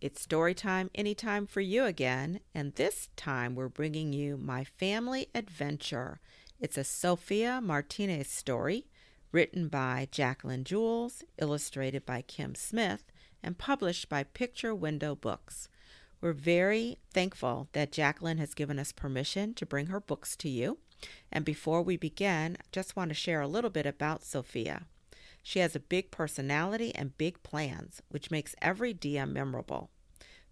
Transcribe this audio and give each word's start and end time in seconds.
It's 0.00 0.22
story 0.22 0.54
time 0.54 0.90
anytime 0.94 1.44
for 1.44 1.60
you 1.60 1.84
again, 1.84 2.38
and 2.54 2.72
this 2.76 3.08
time 3.16 3.56
we're 3.56 3.68
bringing 3.68 4.12
you 4.12 4.36
My 4.36 4.62
Family 4.62 5.26
Adventure. 5.34 6.20
It's 6.60 6.78
a 6.78 6.84
Sofia 6.84 7.60
Martinez 7.60 8.28
story 8.28 8.86
written 9.32 9.66
by 9.66 10.06
Jacqueline 10.12 10.62
Jules, 10.62 11.24
illustrated 11.38 12.06
by 12.06 12.22
Kim 12.22 12.54
Smith, 12.54 13.10
and 13.42 13.58
published 13.58 14.08
by 14.08 14.22
Picture 14.22 14.72
Window 14.72 15.16
Books. 15.16 15.68
We're 16.20 16.32
very 16.32 16.98
thankful 17.12 17.68
that 17.72 17.90
Jacqueline 17.90 18.38
has 18.38 18.54
given 18.54 18.78
us 18.78 18.92
permission 18.92 19.52
to 19.54 19.66
bring 19.66 19.86
her 19.86 20.00
books 20.00 20.36
to 20.36 20.48
you. 20.48 20.78
And 21.32 21.44
before 21.44 21.82
we 21.82 21.96
begin, 21.96 22.56
I 22.60 22.64
just 22.70 22.94
want 22.94 23.10
to 23.10 23.14
share 23.14 23.40
a 23.40 23.48
little 23.48 23.70
bit 23.70 23.86
about 23.86 24.22
Sofia. 24.22 24.86
She 25.48 25.60
has 25.60 25.74
a 25.74 25.80
big 25.80 26.10
personality 26.10 26.94
and 26.94 27.16
big 27.16 27.42
plans, 27.42 28.02
which 28.10 28.30
makes 28.30 28.54
every 28.60 28.92
dia 28.92 29.24
memorable. 29.24 29.88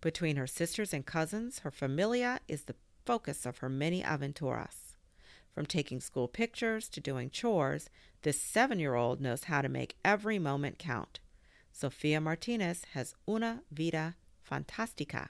Between 0.00 0.36
her 0.36 0.46
sisters 0.46 0.94
and 0.94 1.04
cousins, 1.04 1.58
her 1.58 1.70
familia 1.70 2.40
is 2.48 2.62
the 2.62 2.76
focus 3.04 3.44
of 3.44 3.58
her 3.58 3.68
many 3.68 4.02
aventuras. 4.02 4.94
From 5.52 5.66
taking 5.66 6.00
school 6.00 6.28
pictures 6.28 6.88
to 6.88 7.00
doing 7.02 7.28
chores, 7.28 7.90
this 8.22 8.40
seven 8.40 8.78
year 8.80 8.94
old 8.94 9.20
knows 9.20 9.44
how 9.44 9.60
to 9.60 9.68
make 9.68 9.98
every 10.02 10.38
moment 10.38 10.78
count. 10.78 11.20
Sofia 11.72 12.18
Martinez 12.18 12.86
has 12.94 13.14
una 13.28 13.64
vida 13.70 14.16
fantástica. 14.50 15.28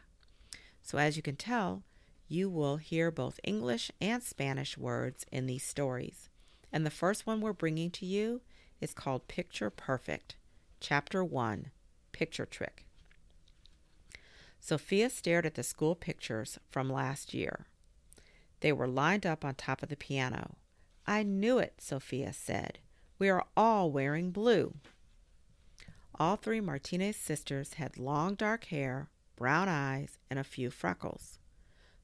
So, 0.81 0.97
as 0.97 1.17
you 1.17 1.25
can 1.25 1.35
tell, 1.35 1.83
you 2.29 2.49
will 2.49 2.77
hear 2.77 3.11
both 3.11 3.41
English 3.43 3.91
and 4.01 4.23
Spanish 4.23 4.79
words 4.79 5.27
in 5.33 5.47
these 5.47 5.65
stories. 5.65 6.29
And 6.73 6.87
the 6.87 6.91
first 6.91 7.27
one 7.27 7.41
we're 7.41 7.53
bringing 7.53 7.91
to 7.91 8.07
you 8.07 8.43
is 8.81 8.93
called 8.93 9.29
Picture 9.29 9.71
Perfect, 9.71 10.37
Chapter 10.81 11.25
1 11.25 11.71
Picture 12.13 12.47
Trick. 12.47 12.85
Sofia 14.61 15.09
stared 15.11 15.47
at 15.47 15.55
the 15.55 15.63
school 15.63 15.95
pictures 15.95 16.59
from 16.69 16.91
last 16.91 17.33
year. 17.33 17.67
They 18.61 18.73
were 18.73 18.89
lined 18.89 19.25
up 19.25 19.45
on 19.45 19.55
top 19.55 19.83
of 19.83 19.89
the 19.89 19.97
piano. 19.97 20.57
I 21.07 21.23
knew 21.23 21.59
it, 21.59 21.75
Sofia 21.79 22.33
said. 22.33 22.79
We 23.19 23.29
are 23.29 23.45
all 23.57 23.91
wearing 23.91 24.31
blue. 24.31 24.75
All 26.19 26.37
three 26.37 26.61
Martinez 26.61 27.17
sisters 27.17 27.75
had 27.75 27.99
long 27.99 28.35
dark 28.35 28.65
hair, 28.67 29.09
brown 29.37 29.69
eyes, 29.69 30.19
and 30.31 30.39
a 30.39 30.45
few 30.45 30.71
freckles. 30.71 31.39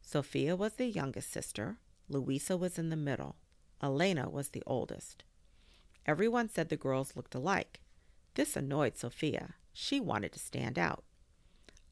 Sofia 0.00 0.54
was 0.54 0.74
the 0.74 0.86
youngest 0.86 1.32
sister. 1.32 1.78
Luisa 2.08 2.56
was 2.56 2.78
in 2.78 2.90
the 2.90 2.96
middle. 2.96 3.36
Elena 3.82 4.28
was 4.28 4.50
the 4.50 4.62
oldest. 4.66 5.24
Everyone 6.06 6.48
said 6.48 6.68
the 6.68 6.76
girls 6.76 7.14
looked 7.16 7.34
alike. 7.34 7.80
This 8.34 8.56
annoyed 8.56 8.96
Sofia. 8.96 9.54
She 9.72 10.00
wanted 10.00 10.32
to 10.32 10.38
stand 10.38 10.78
out. 10.78 11.04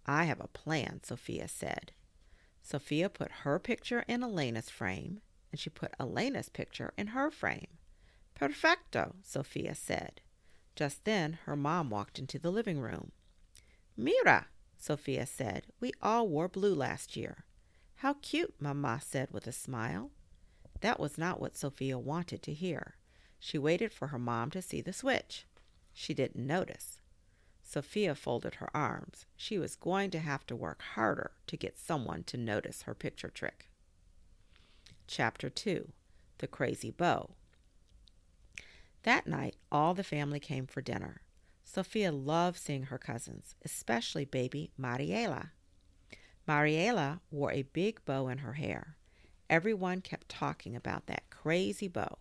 I 0.07 0.25
have 0.25 0.41
a 0.41 0.49
plan, 0.49 1.01
Sofia 1.03 1.49
said. 1.49 1.93
Sofia 2.63 3.09
put 3.09 3.31
her 3.43 3.59
picture 3.59 4.05
in 4.09 4.23
Elena's 4.23 4.69
frame, 4.71 5.21
and 5.51 5.61
she 5.61 5.71
put 5.71 5.95
Elena's 5.99 6.49
picture 6.49 6.93
in 6.97 7.09
her 7.09 7.31
frame. 7.31 7.79
Perfecto, 8.35 9.17
Sofia 9.23 9.75
said. 9.75 10.21
Just 10.75 11.05
then 11.05 11.39
her 11.45 11.57
mom 11.57 11.91
walked 11.91 12.19
into 12.19 12.39
the 12.39 12.51
living 12.51 12.81
room. 12.81 13.13
Mira, 13.97 14.47
Sofia 14.79 15.27
said, 15.27 15.67
we 15.79 15.93
all 16.01 16.27
wore 16.27 16.49
blue 16.49 16.75
last 16.75 17.17
year. 17.17 17.45
How 17.97 18.15
cute, 18.15 18.55
Mamma 18.59 19.01
said 19.03 19.31
with 19.31 19.47
a 19.47 19.53
smile. 19.53 20.11
That 20.81 20.99
was 20.99 21.19
not 21.19 21.39
what 21.39 21.57
Sofia 21.57 21.99
wanted 21.99 22.43
to 22.45 22.55
hear. 22.55 22.95
She 23.41 23.59
waited 23.59 23.93
for 23.93 24.09
her 24.09 24.19
mom 24.19 24.51
to 24.51 24.63
see 24.63 24.83
the 24.83 24.93
switch. 24.93 25.47
She 25.95 26.13
didn't 26.15 26.47
notice. 26.47 27.01
Sofia 27.63 28.15
folded 28.15 28.57
her 28.57 28.69
arms. 28.77 29.27
She 29.37 29.59
was 29.59 29.77
going 29.77 30.11
to 30.11 30.19
have 30.19 30.47
to 30.47 30.57
work 30.57 30.83
harder 30.95 31.33
to 31.47 31.57
get 31.57 31.79
someone 31.79 32.23
to 32.25 32.37
notice 32.37 32.83
her 32.83 32.95
picture 32.95 33.31
trick. 33.31 33.71
Chapter 35.07 35.49
2 35.49 35.89
The 36.39 36.47
Crazy 36.47 36.91
Bow. 36.91 37.31
That 39.05 39.27
night, 39.27 39.57
all 39.73 39.95
the 39.95 40.05
family 40.05 40.39
came 40.39 40.67
for 40.67 40.83
dinner. 40.83 41.23
Sofia 41.65 42.13
loved 42.13 42.59
seeing 42.59 42.85
her 42.85 42.99
cousins, 42.99 43.55
especially 43.65 44.25
baby 44.25 44.71
Mariela. 44.79 45.51
Mariela 46.47 47.21
wore 47.31 47.53
a 47.53 47.63
big 47.63 48.05
bow 48.05 48.29
in 48.29 48.39
her 48.39 48.55
hair. 48.55 48.97
Everyone 49.49 50.01
kept 50.01 50.29
talking 50.29 50.77
about 50.77 51.07
that 51.07 51.31
crazy 51.31 51.89
bow. 51.89 52.19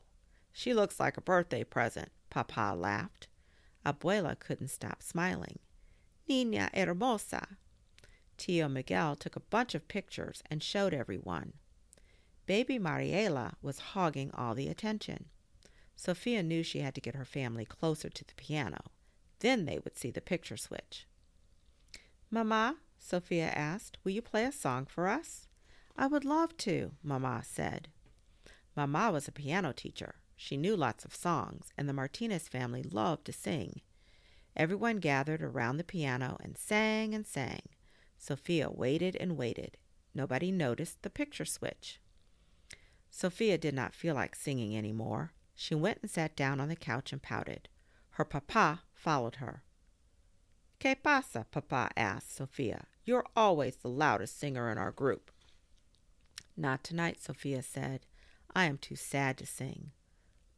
She 0.59 0.73
looks 0.73 0.99
like 0.99 1.15
a 1.15 1.21
birthday 1.21 1.63
present, 1.63 2.11
Papa 2.29 2.75
laughed. 2.77 3.29
Abuela 3.85 4.37
couldn't 4.37 4.67
stop 4.67 5.01
smiling. 5.01 5.59
Niña 6.29 6.69
hermosa. 6.75 7.55
Tio 8.35 8.67
Miguel 8.67 9.15
took 9.15 9.37
a 9.37 9.51
bunch 9.51 9.73
of 9.73 9.87
pictures 9.87 10.43
and 10.51 10.61
showed 10.61 10.93
everyone. 10.93 11.53
Baby 12.45 12.77
Mariela 12.77 13.53
was 13.61 13.79
hogging 13.95 14.31
all 14.33 14.53
the 14.53 14.67
attention. 14.67 15.27
Sofia 15.95 16.43
knew 16.43 16.61
she 16.61 16.81
had 16.81 16.93
to 16.95 16.99
get 16.99 17.15
her 17.15 17.23
family 17.23 17.63
closer 17.63 18.09
to 18.09 18.25
the 18.25 18.35
piano. 18.35 18.81
Then 19.39 19.63
they 19.63 19.79
would 19.79 19.97
see 19.97 20.11
the 20.11 20.19
picture 20.19 20.57
switch. 20.57 21.07
Mama, 22.29 22.75
Sofia 22.99 23.47
asked, 23.47 23.97
will 24.03 24.11
you 24.11 24.21
play 24.21 24.43
a 24.43 24.51
song 24.51 24.87
for 24.87 25.07
us? 25.07 25.47
I 25.95 26.07
would 26.07 26.25
love 26.25 26.57
to, 26.57 26.91
Mama 27.01 27.43
said. 27.45 27.87
Mama 28.75 29.09
was 29.09 29.29
a 29.29 29.31
piano 29.31 29.71
teacher. 29.71 30.15
She 30.41 30.55
knew 30.55 30.77
lots 30.77 31.03
of 31.03 31.13
songs, 31.13 31.73
and 31.77 31.89
the 31.89 31.93
Martinez 31.93 32.47
family 32.47 32.81
loved 32.81 33.25
to 33.25 33.33
sing. 33.33 33.81
Everyone 34.55 34.99
gathered 34.99 35.41
around 35.41 35.75
the 35.75 35.83
piano 35.83 36.37
and 36.39 36.57
sang 36.57 37.13
and 37.13 37.27
sang. 37.27 37.63
Sofia 38.17 38.69
waited 38.71 39.17
and 39.17 39.35
waited. 39.35 39.75
Nobody 40.15 40.49
noticed 40.49 41.01
the 41.01 41.09
picture 41.09 41.43
switch. 41.43 41.99
Sofia 43.11 43.57
did 43.57 43.73
not 43.73 43.93
feel 43.93 44.15
like 44.15 44.33
singing 44.33 44.77
any 44.77 44.93
more. 44.93 45.33
She 45.55 45.75
went 45.75 45.99
and 46.01 46.09
sat 46.09 46.37
down 46.37 46.61
on 46.61 46.69
the 46.69 46.75
couch 46.77 47.11
and 47.11 47.21
pouted. 47.21 47.67
Her 48.11 48.23
papa 48.23 48.83
followed 48.93 49.35
her. 49.35 49.63
¿Qué 50.79 50.95
pasa? 51.03 51.47
Papa 51.51 51.89
asked 51.97 52.33
Sofia. 52.33 52.85
You're 53.03 53.25
always 53.35 53.75
the 53.75 53.89
loudest 53.89 54.39
singer 54.39 54.71
in 54.71 54.77
our 54.77 54.91
group. 54.91 55.31
Not 56.55 56.81
tonight, 56.81 57.21
Sofia 57.21 57.61
said. 57.61 58.05
I 58.55 58.67
am 58.67 58.77
too 58.77 58.95
sad 58.95 59.37
to 59.39 59.45
sing. 59.45 59.91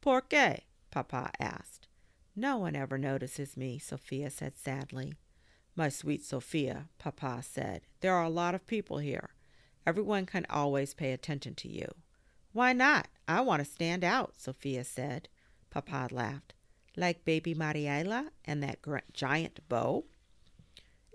Por 0.02 0.22
qué? 0.22 0.62
Papa 0.90 1.32
asked. 1.40 1.88
No 2.36 2.58
one 2.58 2.76
ever 2.76 2.98
notices 2.98 3.56
me, 3.56 3.78
Sofia 3.78 4.30
said 4.30 4.58
sadly. 4.58 5.14
My 5.76 5.90
sweet 5.90 6.24
Sofia, 6.24 6.90
Papa 6.98 7.42
said, 7.44 7.82
there 8.02 8.16
are 8.16 8.24
a 8.24 8.30
lot 8.30 8.56
of 8.56 8.68
people 8.68 8.98
here. 8.98 9.30
Everyone 9.86 10.26
can 10.26 10.46
always 10.50 10.94
pay 10.94 11.12
attention 11.12 11.56
to 11.56 11.70
you. 11.70 11.88
Why 12.52 12.74
not? 12.74 13.08
I 13.28 13.42
want 13.42 13.64
to 13.64 13.72
stand 13.72 14.04
out, 14.04 14.34
Sofia 14.38 14.84
said. 14.84 15.30
Papa 15.70 16.10
laughed. 16.12 16.54
Like 16.98 17.24
baby 17.24 17.56
Mariela 17.56 18.30
and 18.44 18.62
that 18.64 18.80
giant 19.14 19.62
bow? 19.70 20.06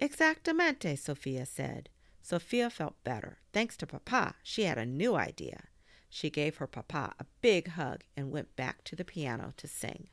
Exactamente, 0.01 0.97
Sofia 0.97 1.45
said. 1.45 1.91
Sofia 2.23 2.71
felt 2.71 3.03
better. 3.05 3.39
Thanks 3.53 3.77
to 3.79 3.87
Papa, 3.87 4.37
she 4.43 4.65
had 4.65 4.79
a 4.79 4.87
new 4.87 5.15
idea. 5.15 5.65
She 6.19 6.31
gave 6.31 6.57
her 6.57 6.67
papa 6.67 7.13
a 7.21 7.27
big 7.43 7.69
hug 7.73 8.03
and 8.17 8.31
went 8.31 8.57
back 8.57 8.85
to 8.85 8.97
the 8.97 9.05
piano 9.05 9.53
to 9.59 9.69
sing. 9.69 10.09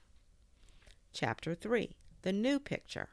Chapter 1.14 1.56
3 1.56 1.96
The 2.24 2.34
New 2.34 2.60
Picture. 2.60 3.08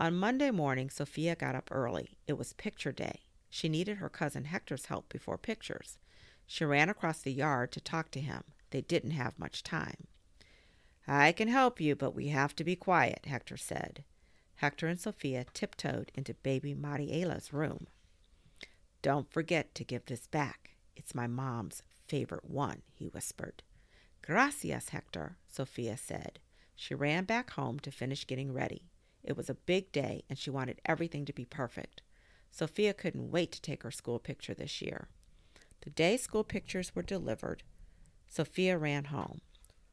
On 0.00 0.16
Monday 0.16 0.50
morning, 0.50 0.88
Sofia 0.88 1.36
got 1.36 1.54
up 1.54 1.68
early. 1.70 2.16
It 2.26 2.38
was 2.38 2.54
picture 2.54 2.90
day. 2.90 3.24
She 3.50 3.68
needed 3.68 3.98
her 3.98 4.08
cousin 4.08 4.46
Hector's 4.46 4.86
help 4.86 5.10
before 5.10 5.36
pictures. 5.36 5.98
She 6.46 6.64
ran 6.64 6.88
across 6.88 7.20
the 7.20 7.34
yard 7.34 7.70
to 7.72 7.82
talk 7.82 8.10
to 8.12 8.20
him. 8.20 8.44
They 8.70 8.80
didn't 8.80 9.10
have 9.10 9.38
much 9.38 9.62
time. 9.62 10.06
I 11.06 11.32
can 11.32 11.48
help 11.48 11.82
you, 11.82 11.94
but 11.94 12.14
we 12.14 12.28
have 12.28 12.56
to 12.56 12.64
be 12.64 12.76
quiet, 12.76 13.26
Hector 13.26 13.58
said. 13.58 14.04
Hector 14.54 14.86
and 14.86 14.98
Sofia 14.98 15.44
tiptoed 15.52 16.12
into 16.14 16.32
baby 16.32 16.74
Mariela's 16.74 17.52
room. 17.52 17.88
Don't 19.02 19.30
forget 19.30 19.74
to 19.74 19.84
give 19.84 20.06
this 20.06 20.26
back. 20.26 20.76
It's 20.96 21.14
my 21.14 21.26
mom's 21.26 21.82
favorite 22.10 22.50
one, 22.50 22.82
he 22.92 23.06
whispered. 23.06 23.62
Gracias, 24.20 24.88
Hector, 24.88 25.36
Sofia 25.46 25.96
said. 25.96 26.40
She 26.74 26.92
ran 26.92 27.24
back 27.24 27.50
home 27.50 27.78
to 27.80 27.92
finish 27.92 28.26
getting 28.26 28.52
ready. 28.52 28.90
It 29.22 29.36
was 29.36 29.48
a 29.48 29.54
big 29.54 29.92
day, 29.92 30.24
and 30.28 30.36
she 30.36 30.50
wanted 30.50 30.80
everything 30.84 31.24
to 31.26 31.32
be 31.32 31.44
perfect. 31.44 32.02
Sofia 32.50 32.92
couldn't 32.94 33.30
wait 33.30 33.52
to 33.52 33.62
take 33.62 33.84
her 33.84 33.92
school 33.92 34.18
picture 34.18 34.54
this 34.54 34.82
year. 34.82 35.08
The 35.82 35.90
day 35.90 36.16
school 36.16 36.42
pictures 36.42 36.96
were 36.96 37.02
delivered, 37.02 37.62
Sofia 38.26 38.76
ran 38.76 39.04
home. 39.04 39.40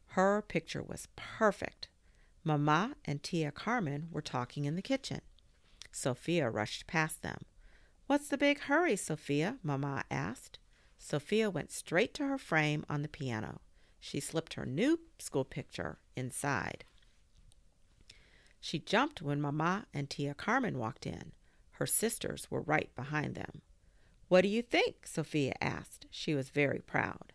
Her 0.07 0.41
picture 0.41 0.81
was 0.81 1.07
perfect. 1.15 1.89
Mama 2.43 2.95
and 3.05 3.21
Tia 3.21 3.51
Carmen 3.51 4.07
were 4.11 4.21
talking 4.21 4.65
in 4.65 4.75
the 4.75 4.81
kitchen. 4.81 5.21
Sofia 5.91 6.49
rushed 6.49 6.87
past 6.87 7.21
them. 7.21 7.41
What's 8.07 8.27
the 8.27 8.37
big 8.37 8.61
hurry, 8.61 8.95
Sofia? 8.95 9.57
Mama 9.61 10.03
asked. 10.09 10.57
Sofia 10.97 11.49
went 11.49 11.71
straight 11.71 12.13
to 12.15 12.27
her 12.27 12.37
frame 12.37 12.85
on 12.89 13.01
the 13.01 13.07
piano. 13.07 13.61
She 13.99 14.19
slipped 14.19 14.55
her 14.55 14.65
new 14.65 14.99
school 15.19 15.45
picture 15.45 15.99
inside. 16.15 16.83
She 18.59 18.79
jumped 18.79 19.21
when 19.21 19.39
Mama 19.41 19.85
and 19.93 20.09
Tia 20.09 20.33
Carmen 20.33 20.77
walked 20.77 21.05
in. 21.05 21.31
Her 21.71 21.85
sisters 21.85 22.49
were 22.49 22.61
right 22.61 22.93
behind 22.95 23.35
them. 23.35 23.61
What 24.27 24.41
do 24.41 24.49
you 24.49 24.61
think? 24.61 25.05
Sofia 25.05 25.53
asked. 25.61 26.07
She 26.09 26.33
was 26.33 26.49
very 26.49 26.79
proud. 26.79 27.33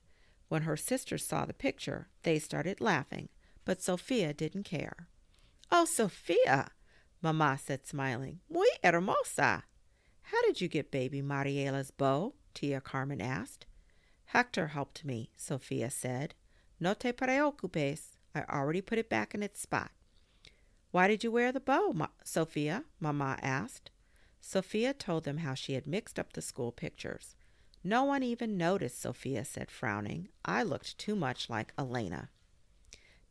When 0.48 0.62
her 0.62 0.76
sisters 0.76 1.24
saw 1.24 1.46
the 1.46 1.54
picture, 1.54 2.08
they 2.24 2.38
started 2.38 2.80
laughing, 2.80 3.30
but 3.64 3.80
Sofia 3.80 4.34
didn't 4.34 4.64
care. 4.64 5.08
Oh, 5.70 5.86
Sofia, 5.86 6.72
Mamma 7.22 7.58
said, 7.62 7.86
smiling. 7.86 8.40
Muy 8.50 8.66
hermosa. 8.84 9.64
How 10.22 10.42
did 10.42 10.60
you 10.60 10.68
get 10.68 10.90
baby 10.90 11.22
Mariela's 11.22 11.90
bow? 11.90 12.34
Tia 12.54 12.80
Carmen 12.80 13.20
asked. 13.20 13.66
Hector 14.26 14.68
helped 14.68 15.04
me, 15.04 15.30
Sofia 15.36 15.90
said. 15.90 16.34
No 16.80 16.94
te 16.94 17.12
preocupes. 17.12 18.16
I 18.34 18.44
already 18.44 18.80
put 18.80 18.98
it 18.98 19.10
back 19.10 19.34
in 19.34 19.42
its 19.42 19.60
spot. 19.60 19.90
Why 20.90 21.08
did 21.08 21.22
you 21.24 21.30
wear 21.30 21.52
the 21.52 21.60
bow, 21.60 21.92
Ma- 21.94 22.08
Sofia? 22.24 22.84
Mamma 23.00 23.38
asked. 23.42 23.90
Sofia 24.40 24.92
told 24.92 25.24
them 25.24 25.38
how 25.38 25.54
she 25.54 25.74
had 25.74 25.86
mixed 25.86 26.18
up 26.18 26.32
the 26.32 26.42
school 26.42 26.72
pictures. 26.72 27.36
No 27.84 28.04
one 28.04 28.22
even 28.22 28.56
noticed, 28.56 29.00
Sofia 29.00 29.44
said, 29.44 29.70
frowning. 29.70 30.28
I 30.44 30.62
looked 30.62 30.98
too 30.98 31.16
much 31.16 31.50
like 31.50 31.72
Elena. 31.78 32.30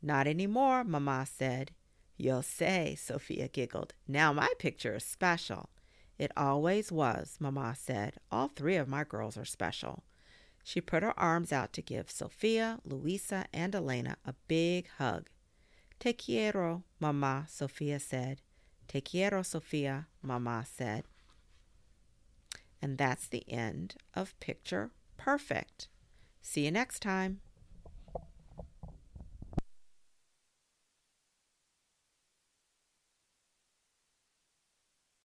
Not 0.00 0.26
any 0.26 0.46
more, 0.46 0.84
Mamma 0.84 1.26
said. 1.26 1.72
You'll 2.16 2.42
say, 2.42 2.94
Sofia 2.94 3.48
giggled. 3.48 3.94
Now 4.06 4.32
my 4.32 4.48
picture 4.58 4.96
is 4.96 5.04
special. 5.04 5.70
It 6.22 6.30
always 6.36 6.92
was, 6.92 7.36
Mamma 7.40 7.74
said. 7.76 8.14
All 8.30 8.46
three 8.46 8.76
of 8.76 8.86
my 8.86 9.02
girls 9.02 9.36
are 9.36 9.44
special. 9.44 10.04
She 10.62 10.80
put 10.80 11.02
her 11.02 11.18
arms 11.18 11.52
out 11.52 11.72
to 11.72 11.82
give 11.82 12.12
Sofia, 12.12 12.78
Luisa, 12.84 13.46
and 13.52 13.74
Elena 13.74 14.16
a 14.24 14.34
big 14.46 14.86
hug. 14.98 15.26
Te 15.98 16.12
quiero, 16.12 16.84
Mamma, 17.00 17.46
Sofia 17.48 17.98
said. 17.98 18.40
Te 18.86 19.00
quiero, 19.00 19.42
Sofia, 19.42 20.06
Mamma 20.22 20.64
said. 20.64 21.06
And 22.80 22.98
that's 22.98 23.26
the 23.26 23.42
end 23.50 23.96
of 24.14 24.38
Picture 24.38 24.92
Perfect. 25.16 25.88
See 26.40 26.66
you 26.66 26.70
next 26.70 27.00
time. 27.00 27.40